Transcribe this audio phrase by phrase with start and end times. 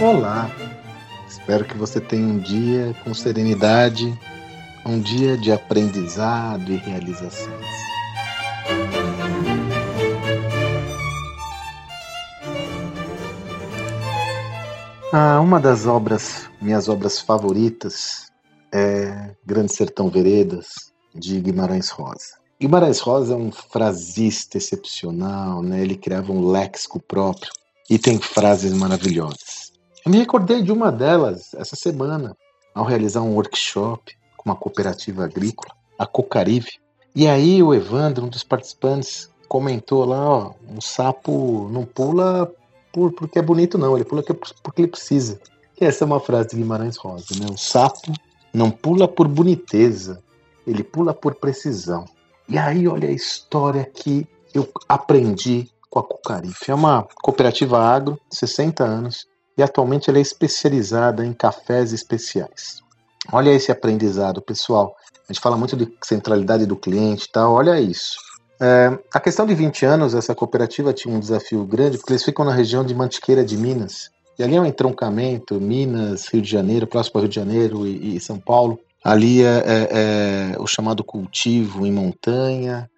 [0.00, 0.48] Olá!
[1.28, 4.16] Espero que você tenha um dia com serenidade,
[4.86, 7.66] um dia de aprendizado e realizações.
[15.12, 18.30] Ah, uma das obras, minhas obras favoritas,
[18.72, 22.38] é Grande Sertão Veredas, de Guimarães Rosa.
[22.60, 25.82] Guimarães Rosa é um frasista excepcional, né?
[25.82, 27.50] ele criava um léxico próprio
[27.90, 29.67] e tem frases maravilhosas.
[30.08, 32.34] Me recordei de uma delas essa semana,
[32.74, 36.80] ao realizar um workshop com uma cooperativa agrícola, a Cocarive.
[37.14, 42.50] E aí o Evandro, um dos participantes, comentou lá, ó, um sapo não pula
[42.90, 44.22] por, porque é bonito não, ele pula
[44.62, 45.38] porque ele precisa.
[45.78, 47.46] E essa é uma frase de Guimarães Rosa, né?
[47.52, 48.10] O sapo
[48.50, 50.22] não pula por boniteza,
[50.66, 52.06] ele pula por precisão.
[52.48, 56.70] E aí olha a história que eu aprendi com a Cucarife.
[56.70, 59.26] É uma cooperativa agro, 60 anos,
[59.58, 62.80] e atualmente ela é especializada em cafés especiais.
[63.32, 64.96] Olha esse aprendizado, pessoal.
[65.28, 68.16] A gente fala muito de centralidade do cliente e tal, olha isso.
[68.60, 72.44] É, a questão de 20 anos, essa cooperativa tinha um desafio grande, porque eles ficam
[72.44, 74.10] na região de Mantiqueira de Minas.
[74.38, 78.16] E ali é um entroncamento, Minas, Rio de Janeiro, próximo ao Rio de Janeiro e,
[78.16, 78.78] e São Paulo.
[79.04, 82.88] Ali é, é, é, o chamado cultivo em montanha,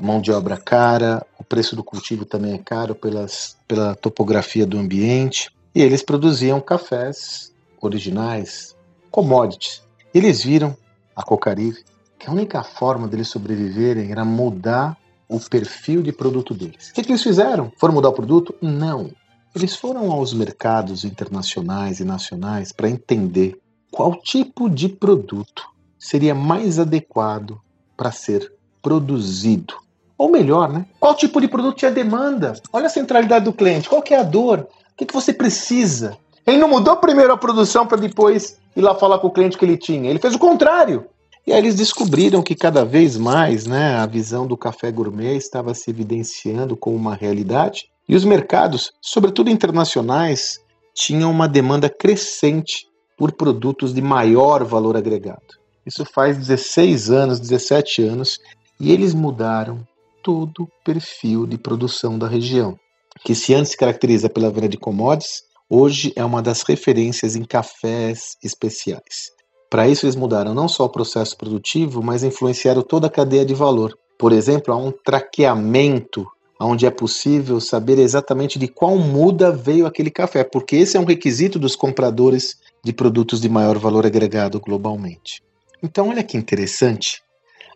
[0.00, 4.78] mão de obra cara, o preço do cultivo também é caro pelas, pela topografia do
[4.78, 5.50] ambiente.
[5.74, 8.76] E eles produziam cafés originais,
[9.10, 9.82] commodities.
[10.12, 10.76] Eles viram
[11.14, 11.84] a Cocarive
[12.18, 14.96] que a única forma deles sobreviverem era mudar
[15.28, 16.90] o perfil de produto deles.
[16.90, 17.72] O que, que eles fizeram?
[17.78, 18.54] Foram mudar o produto?
[18.60, 19.10] Não.
[19.54, 23.58] Eles foram aos mercados internacionais e nacionais para entender
[23.90, 25.64] qual tipo de produto
[25.98, 27.60] seria mais adequado
[27.96, 29.74] para ser produzido.
[30.18, 30.84] Ou melhor, né?
[30.98, 32.52] Qual tipo de produto tinha demanda?
[32.72, 33.88] Olha a centralidade do cliente.
[33.88, 34.68] Qual é a dor?
[35.00, 36.18] Que, que você precisa?
[36.46, 39.64] Ele não mudou primeiro a produção para depois ir lá falar com o cliente que
[39.64, 40.10] ele tinha.
[40.10, 41.06] Ele fez o contrário.
[41.46, 45.72] E aí eles descobriram que cada vez mais né, a visão do café gourmet estava
[45.72, 47.86] se evidenciando como uma realidade.
[48.06, 50.60] E os mercados, sobretudo internacionais,
[50.94, 55.58] tinham uma demanda crescente por produtos de maior valor agregado.
[55.86, 58.38] Isso faz 16 anos, 17 anos,
[58.78, 59.82] e eles mudaram
[60.22, 62.76] todo o perfil de produção da região,
[63.24, 67.44] que se antes se caracteriza pela venda de commodities, hoje é uma das referências em
[67.44, 69.30] cafés especiais.
[69.68, 73.54] Para isso, eles mudaram não só o processo produtivo, mas influenciaram toda a cadeia de
[73.54, 73.96] valor.
[74.18, 76.26] Por exemplo, há um traqueamento
[76.60, 81.04] onde é possível saber exatamente de qual muda veio aquele café, porque esse é um
[81.04, 85.42] requisito dos compradores de produtos de maior valor agregado globalmente.
[85.82, 87.22] Então, olha que interessante.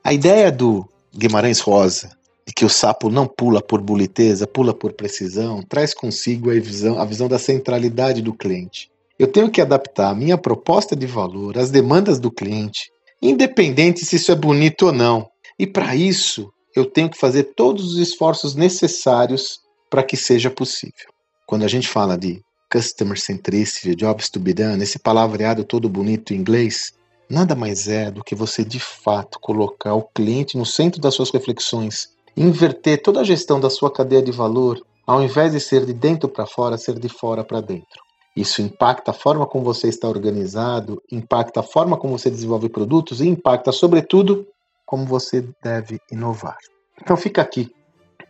[0.02, 2.10] A ideia do Guimarães Rosa
[2.46, 6.98] de que o sapo não pula por boliteza, pula por precisão, traz consigo a visão,
[6.98, 8.90] a visão da centralidade do cliente.
[9.18, 12.90] Eu tenho que adaptar a minha proposta de valor às demandas do cliente,
[13.22, 15.28] independente se isso é bonito ou não.
[15.58, 21.08] E para isso, eu tenho que fazer todos os esforços necessários para que seja possível.
[21.46, 26.34] Quando a gente fala de customer centricity, jobs to be done, esse palavreado todo bonito
[26.34, 26.92] em inglês,
[27.30, 31.30] nada mais é do que você de fato colocar o cliente no centro das suas
[31.30, 35.92] reflexões, inverter toda a gestão da sua cadeia de valor, ao invés de ser de
[35.92, 38.02] dentro para fora, ser de fora para dentro.
[38.36, 43.20] Isso impacta a forma como você está organizado, impacta a forma como você desenvolve produtos
[43.20, 44.46] e impacta, sobretudo,
[44.84, 46.56] como você deve inovar.
[47.00, 47.70] Então fica aqui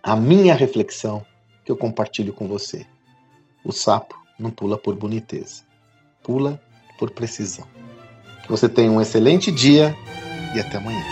[0.03, 1.25] a minha reflexão
[1.65, 2.87] que eu compartilho com você.
[3.65, 5.63] O sapo não pula por boniteza,
[6.23, 6.61] pula
[6.99, 7.67] por precisão.
[8.43, 9.97] Que você tenha um excelente dia
[10.55, 11.03] e até amanhã.